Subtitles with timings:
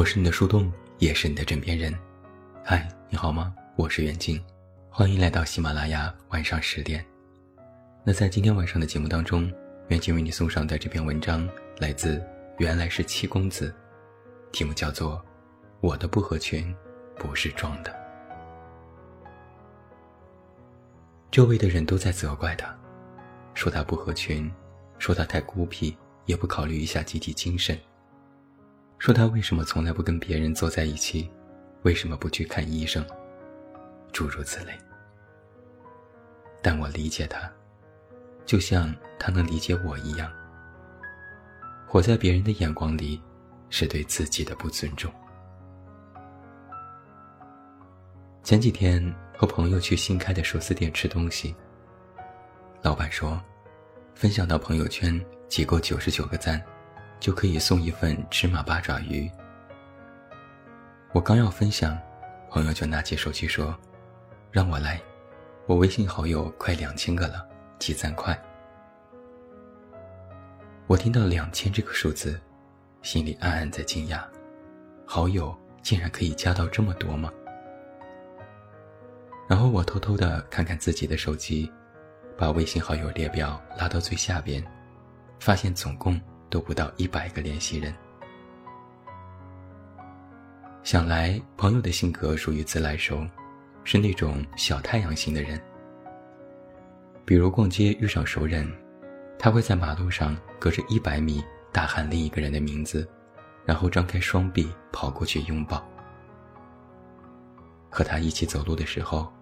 [0.00, 1.94] 我是你的树洞，也是你的枕边人。
[2.64, 3.54] 嗨，你好吗？
[3.76, 4.42] 我是袁静，
[4.88, 7.04] 欢迎来到喜马拉雅晚上十点。
[8.02, 9.52] 那在今天晚上的节目当中，
[9.88, 12.18] 袁静为你送上的这篇文章来自
[12.56, 13.74] 原来是七公子，
[14.52, 15.16] 题目叫做
[15.82, 16.74] 《我的不合群
[17.16, 17.92] 不是装的》。
[21.30, 22.74] 周围的人都在责怪他，
[23.52, 24.50] 说他不合群，
[24.98, 25.94] 说他太孤僻，
[26.24, 27.78] 也不考虑一下集体精神。
[29.00, 31.28] 说他为什么从来不跟别人坐在一起，
[31.84, 33.02] 为什么不去看医生，
[34.12, 34.78] 诸如此类。
[36.60, 37.50] 但我理解他，
[38.44, 40.30] 就像他能理解我一样。
[41.86, 43.18] 活在别人的眼光里，
[43.70, 45.10] 是对自己的不尊重。
[48.42, 49.02] 前几天
[49.34, 51.56] 和朋友去新开的寿司店吃东西，
[52.82, 53.42] 老板说，
[54.14, 56.62] 分享到朋友圈即够九十九个赞。
[57.20, 59.30] 就可以送一份芝麻八爪鱼。
[61.12, 61.96] 我刚要分享，
[62.50, 63.76] 朋友就拿起手机说
[64.50, 65.00] ：“让我来，
[65.66, 67.46] 我微信好友快两千个了，
[67.78, 68.36] 积赞快。”
[70.88, 72.40] 我听到两千这个数字，
[73.02, 74.22] 心里暗暗在惊讶：
[75.04, 77.30] 好友竟然可以加到这么多吗？
[79.46, 81.70] 然后我偷偷的看看自己的手机，
[82.38, 84.64] 把微信好友列表拉到最下边，
[85.38, 86.18] 发现总共。
[86.50, 87.94] 都不到一百个联系人。
[90.82, 93.24] 想来朋友的性格属于自来熟，
[93.84, 95.60] 是那种小太阳型的人。
[97.24, 98.68] 比如逛街遇上熟人，
[99.38, 103.08] 他会在马路上隔着一百米大喊另一个人的名字，
[103.64, 105.86] 然后张开双臂跑过去拥抱。
[107.88, 109.32] 和他一起走路的时候，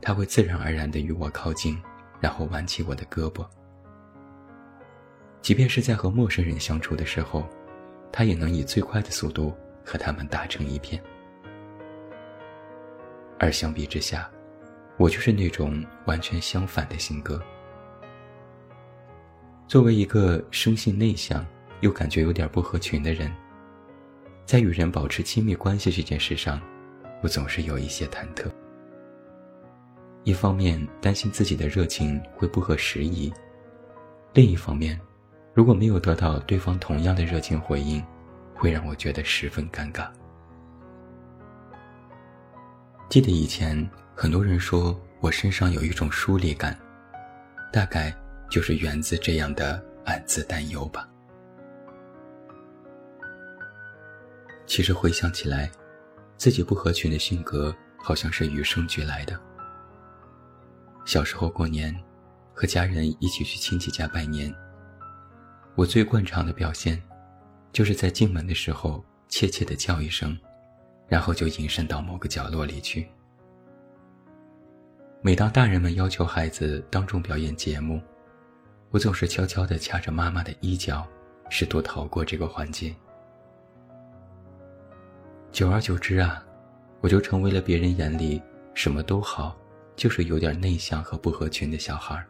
[0.00, 1.80] 他会自然而然地与我靠近，
[2.20, 3.46] 然后挽起我的胳膊。
[5.46, 7.46] 即便是在和陌生人相处的时候，
[8.10, 11.00] 他也能以最快的速度和他们打成一片。
[13.38, 14.28] 而相比之下，
[14.96, 17.40] 我就是那种完全相反的性格。
[19.68, 21.46] 作为一个生性内向
[21.80, 23.32] 又感觉有点不合群的人，
[24.44, 26.60] 在与人保持亲密关系这件事上，
[27.22, 28.50] 我总是有一些忐忑。
[30.24, 33.32] 一方面担心自己的热情会不合时宜，
[34.34, 35.00] 另一方面。
[35.56, 38.04] 如果没有得到对方同样的热情回应，
[38.54, 40.06] 会让我觉得十分尴尬。
[43.08, 46.78] 记得以前很多人说我身上有一种疏离感，
[47.72, 48.14] 大概
[48.50, 51.08] 就是源自这样的暗自担忧吧。
[54.66, 55.70] 其实回想起来，
[56.36, 59.40] 自己不合群的性格好像是与生俱来的。
[61.06, 61.96] 小时候过年，
[62.52, 64.54] 和家人一起去亲戚家拜年。
[65.76, 67.00] 我最惯常的表现，
[67.70, 70.36] 就是在进门的时候怯怯的叫一声，
[71.06, 73.06] 然后就隐身到某个角落里去。
[75.20, 78.00] 每当大人们要求孩子当众表演节目，
[78.90, 81.06] 我总是悄悄地掐着妈妈的衣角，
[81.50, 82.94] 试图逃过这个环节。
[85.52, 86.42] 久而久之啊，
[87.02, 88.40] 我就成为了别人眼里
[88.72, 89.54] 什么都好，
[89.94, 92.26] 就是有点内向和不合群的小孩儿。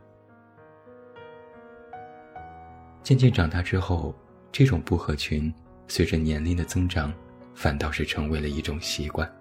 [3.07, 4.13] 渐渐长大之后，
[4.51, 5.55] 这种不合群，
[5.87, 7.15] 随着年龄的增长，
[7.55, 9.33] 反倒是成为了一种习惯。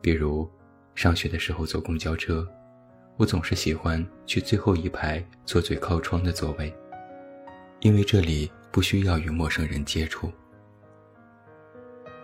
[0.00, 0.50] 比如，
[0.94, 2.48] 上学的时候坐公交车，
[3.18, 6.74] 我总是喜欢去最后一排坐最靠窗的座位，
[7.80, 10.32] 因为这里不需要与陌生人接触。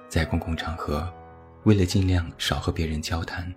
[0.08, 1.06] 在公共场合，
[1.64, 3.54] 为了尽量少和别人交谈，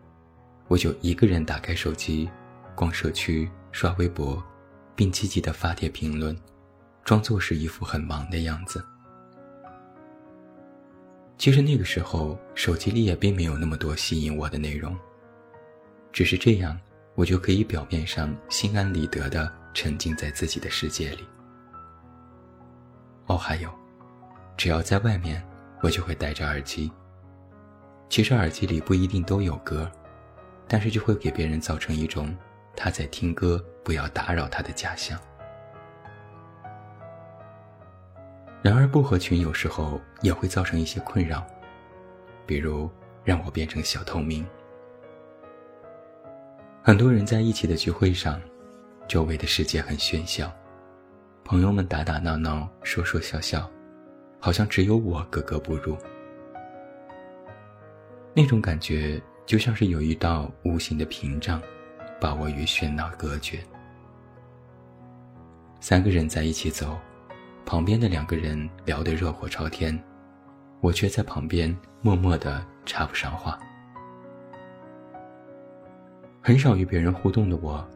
[0.68, 2.30] 我就一个人打开手机，
[2.75, 4.44] 逛社区、刷微博。
[4.97, 6.35] 并积极的发帖评论，
[7.03, 8.84] 装作是一副很忙的样子。
[11.38, 14.98] 其实那个时候，手机里也并没有那么多吸引我的内容，
[16.12, 16.75] 只是这样，
[17.13, 21.24] 我就可以表面上心安理得的沉浸在自己的世界里。
[23.27, 23.69] 哦，还有，
[24.57, 25.48] 只要在外面，
[25.83, 26.92] 我就会戴着耳机。
[28.10, 29.92] 其实耳机里不一定都有歌，
[30.68, 32.36] 但是就会给别人造成一种。
[32.77, 35.19] 他在听歌，不要打扰他的假象。
[38.62, 41.44] 然而，不合群有时候也会造成一些困扰，
[42.45, 42.88] 比如
[43.24, 44.45] 让我变成小透明。
[46.83, 48.39] 很多人在一起的聚会上，
[49.07, 50.51] 周围的世界很喧嚣，
[51.44, 53.69] 朋友们打打闹闹，说说笑笑，
[54.39, 55.97] 好像只有我格格不入。
[58.35, 61.59] 那种感觉就像是有一道无形的屏障。
[62.19, 63.60] 把我与喧闹隔绝。
[65.80, 66.98] 三个人在一起走，
[67.66, 69.98] 旁边的两个人聊得热火朝天，
[70.81, 73.58] 我却在旁边默默的插不上话。
[76.42, 77.88] 很少与别人互动的我，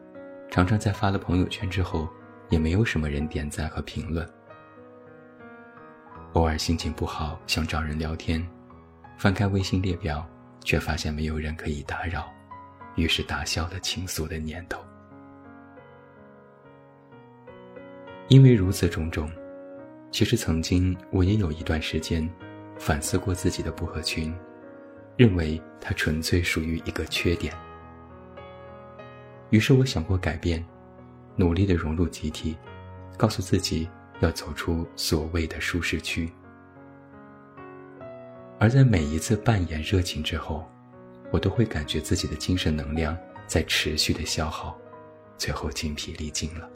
[0.50, 2.08] 常常在发了朋友圈之后，
[2.50, 4.30] 也没有什么人点赞和评论。
[6.34, 8.46] 偶尔心情不好，想找人聊天，
[9.18, 10.26] 翻开微信列表，
[10.64, 12.32] 却发现没有人可以打扰，
[13.02, 14.80] 于是打消了倾诉的念头。
[18.28, 19.30] 因为如此种种，
[20.12, 22.30] 其实曾经我也有一段时间，
[22.78, 24.34] 反思过自己的不合群，
[25.18, 27.54] 认为它纯粹属于一个缺点。
[29.50, 30.64] 于是我想过改变，
[31.36, 32.56] 努力的融入集体，
[33.18, 33.90] 告诉自己。
[34.22, 36.32] 要走出所谓的舒适区，
[38.60, 40.70] 而在每一次扮演热情之后，
[41.32, 43.18] 我都会感觉自己的精神能量
[43.48, 44.78] 在持续的消耗，
[45.38, 46.70] 最后精疲力尽了。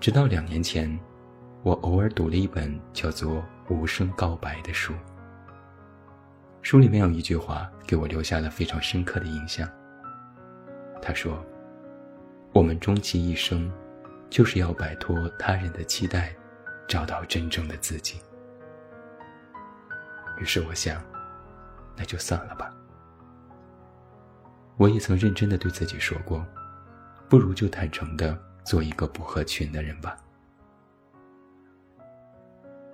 [0.00, 0.98] 直到两年前，
[1.62, 3.36] 我偶尔读了一本叫做
[3.68, 4.94] 《无声告白》的书，
[6.62, 9.68] 书里面有一句话给我留下了非常深刻的印象。
[11.02, 11.44] 他说
[12.54, 13.70] ：“我们终其一生。”
[14.30, 16.32] 就是要摆脱他人的期待，
[16.86, 18.20] 找到真正的自己。
[20.38, 21.02] 于是我想，
[21.96, 22.74] 那就算了吧。
[24.76, 26.44] 我也曾认真的对自己说过，
[27.28, 30.16] 不如就坦诚的做一个不合群的人吧。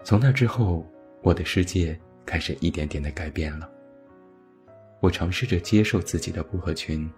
[0.03, 0.87] 从那之后，
[1.23, 3.69] 我的世界开始一点点的改变了。
[5.01, 7.11] 我尝试着接受自己的不合群，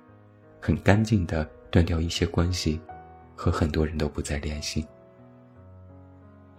[0.60, 2.80] 很干净的断掉一些关系。
[3.40, 4.84] 和很多人都不再联系。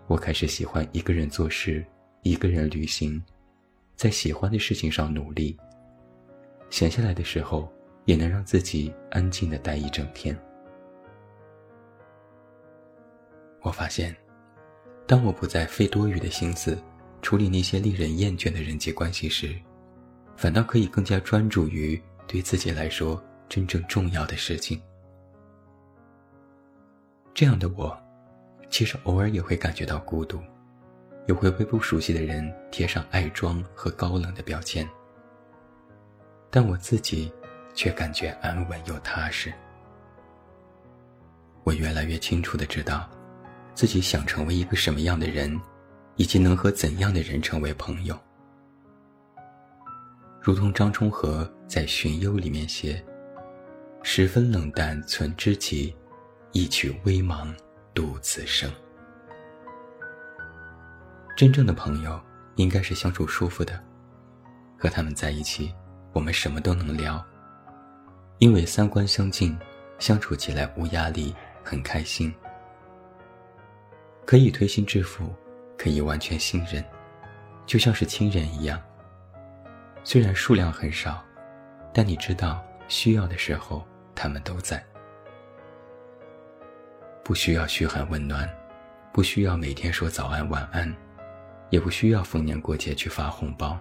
[0.07, 1.85] 我开始喜欢一个人做事，
[2.21, 3.21] 一个人旅行，
[3.99, 5.57] 在喜欢的事情上努力。
[6.69, 7.69] 闲下来的时候，
[8.05, 10.33] 也能让自己安静的待一整天。
[13.59, 14.15] 我发现，
[15.05, 16.81] 当我不再费多余的心思
[17.21, 19.53] 处理那些令人厌倦的人际关系时，
[20.37, 24.81] 反倒可以更加专注于对自己来说真正重要的事情。
[27.33, 28.01] 这样的我，
[28.69, 30.39] 其实偶尔也会感觉到孤独，
[31.27, 34.87] 也会为不熟悉的人贴上爱装和高冷的标签。
[36.49, 37.31] 但我自己，
[37.73, 39.53] 却感觉安稳又踏实。
[41.63, 43.09] 我越来越清楚的知道，
[43.73, 45.59] 自己想成为一个什么样的人，
[46.15, 48.17] 以及能和怎样的人成为朋友。
[50.41, 53.03] 如同张充和在《寻幽》里面写
[54.01, 55.95] ：“十分冷淡存知己。”
[56.51, 57.55] 一曲微茫
[57.93, 58.71] 度此生。
[61.39, 62.19] 真正的朋友
[62.57, 63.81] 应该是相处舒服的，
[64.77, 65.73] 和他们在一起，
[66.11, 67.25] 我们什么都能聊，
[68.39, 69.57] 因为三观相近，
[69.99, 71.33] 相处起来无压力，
[71.63, 72.35] 很开心，
[74.25, 75.33] 可以推心置腹，
[75.77, 76.83] 可以完全信任，
[77.65, 78.77] 就像是亲人一样。
[80.03, 81.23] 虽然数量很少，
[81.93, 84.85] 但你知道，需要的时候他们都在。
[87.23, 88.45] 不需要嘘寒问暖，
[89.13, 90.93] 不需要每天说早安晚安，
[91.69, 93.79] 也不需要逢年过节去发红包。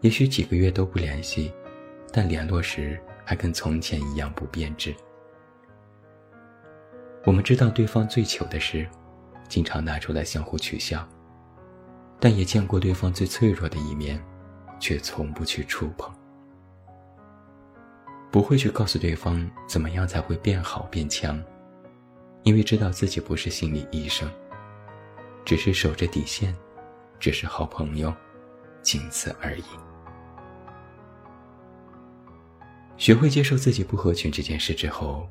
[0.00, 1.52] 也许几个月都不联系，
[2.12, 4.94] 但联络时还跟从前一样不变质。
[7.24, 8.86] 我们知道对方最糗的事，
[9.48, 11.08] 经常拿出来相互取笑，
[12.18, 14.20] 但也见过对方最脆弱的一面，
[14.80, 16.12] 却从不去触碰。
[18.30, 21.40] 不会去告诉对方怎么样才会变好变强。
[22.44, 24.28] 因为知道自己不是心理医生，
[25.44, 26.54] 只是守着底线，
[27.18, 28.12] 只是好朋友，
[28.82, 29.64] 仅此而已。
[32.96, 35.28] 学会接受自己不合群这件事之后，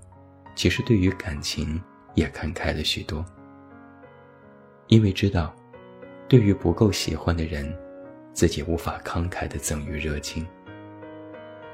[0.56, 1.82] 其实对于感情
[2.16, 3.26] 也看开了许多。
[4.88, 5.56] 因为知道，
[6.28, 7.74] 对于不够喜欢的人，
[8.34, 10.46] 自己无法慷慨的赠予热情。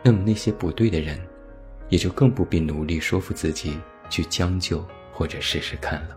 [0.03, 1.19] 那么那些不对的人，
[1.89, 3.79] 也就更不必努力说服自己
[4.09, 4.85] 去将就。
[5.13, 6.15] 或者试试看了，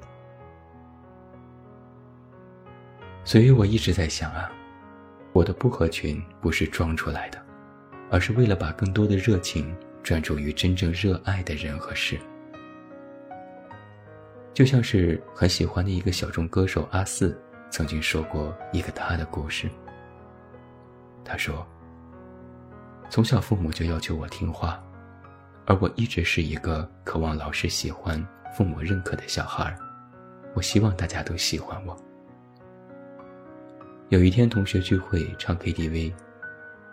[3.24, 4.50] 所以我一直在想啊，
[5.32, 7.40] 我的不合群不是装出来的，
[8.10, 12.18] 而是为了把更多的热情专注于真正热爱的人和事。
[14.52, 19.70] 就像是很喜欢的一个小众歌手阿四曾经说过一个他的故事。
[21.24, 21.66] 他说
[23.08, 24.82] ：“从小父母就要求我听话，
[25.66, 28.20] 而我一直是一个渴望老师喜欢。”
[28.56, 29.72] 父母认可的小孩，
[30.54, 31.96] 我希望大家都喜欢我。
[34.10, 36.12] 有一天同学聚会唱 KTV，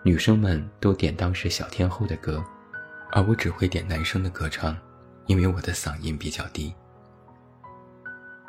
[0.03, 2.45] 女生们都点当时小天后的歌，
[3.12, 4.77] 而我只会点男生的歌唱，
[5.25, 6.71] 因为我的嗓音比较低。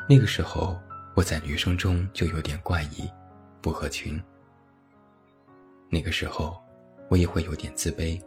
[0.06, 0.78] 那个时候，
[1.14, 3.10] 我在女生中就有点怪异，
[3.62, 4.22] 不合群。
[5.88, 6.62] 那个时候，
[7.08, 8.20] 我也会有点自卑，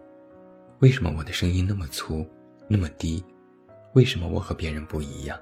[0.80, 2.28] 为什么我的声音那么粗，
[2.68, 3.24] 那么低？
[3.94, 5.40] 为什么我和别人不一样？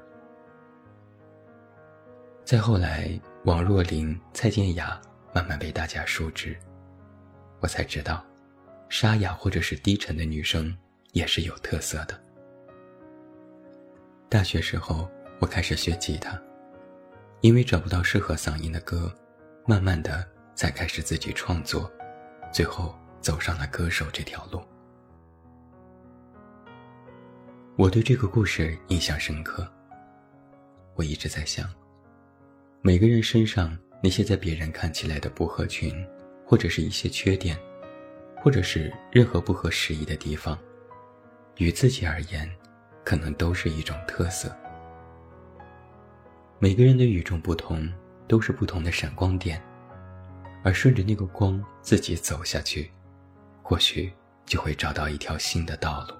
[2.43, 4.99] 再后来，王若琳、蔡健雅
[5.33, 6.59] 慢慢被大家熟知，
[7.61, 8.21] 我才知道，
[8.89, 10.77] 沙哑或者是低沉的女生
[11.13, 12.21] 也是有特色的。
[14.27, 16.39] 大学时候，我开始学吉他，
[17.39, 19.09] 因为找不到适合嗓音的歌，
[19.65, 21.89] 慢慢的才开始自己创作，
[22.51, 24.61] 最后走上了歌手这条路。
[27.77, 29.65] 我对这个故事印象深刻。
[30.95, 31.73] 我一直在想，
[32.81, 35.93] 每个人身上那些在别人看起来的不合群，
[36.45, 37.57] 或者是一些缺点，
[38.37, 40.57] 或者是任何不合时宜的地方，
[41.57, 42.49] 与自己而言。
[43.01, 44.55] 可能都是一种特色。
[46.59, 47.91] 每个人的与众不同，
[48.27, 49.59] 都是不同的闪光点，
[50.63, 52.91] 而顺着那个光自己走下去，
[53.63, 54.13] 或许
[54.45, 56.13] 就会找到一条新的道路。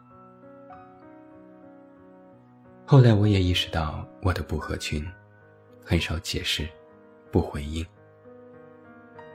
[2.88, 5.06] 后来我也意识到我的不合群，
[5.90, 6.70] 很少解释，
[7.32, 7.84] 不回应。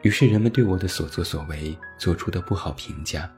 [0.02, 3.28] 于是人们对我的所作所为做出的不好评价，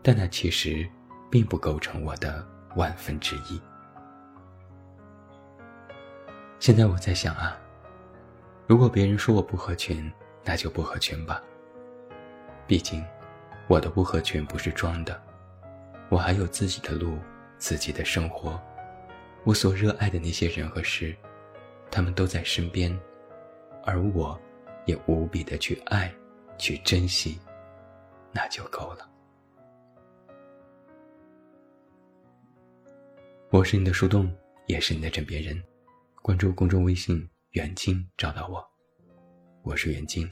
[0.00, 0.88] 但那其实
[1.28, 2.46] 并不构成我的。
[2.76, 3.60] 万分之一。
[6.60, 7.58] 现在我在想啊，
[8.68, 10.08] 如果别人说我不合群，
[10.44, 11.42] 那就不合群吧。
[12.68, 13.04] 毕竟，
[13.66, 15.20] 我的不合群不是装的，
[16.10, 17.18] 我还有自己的路，
[17.58, 18.56] 自己的生活，
[19.42, 21.12] 我所热爱的那些人和事，
[21.90, 22.96] 他们都在身边，
[23.84, 24.40] 而我，
[24.86, 26.14] 也无比的去爱，
[26.56, 27.38] 去珍惜，
[28.32, 29.10] 那就够了。
[33.50, 34.32] 我是你的树洞，
[34.66, 35.60] 也是你的枕边人。
[36.22, 38.64] 关注公众微信“远近”，找到我。
[39.62, 40.30] 我是远近，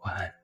[0.00, 0.39] 晚安。